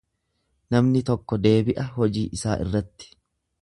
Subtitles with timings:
[0.75, 3.17] Namni tokko deebi'a hojii isaa irratti.